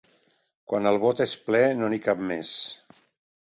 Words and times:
Quan 0.71 0.89
el 0.93 0.97
bot 1.03 1.21
és 1.27 1.37
ple, 1.49 1.61
no 1.83 1.91
n'hi 1.95 2.03
cap 2.09 2.27
més. 2.33 2.59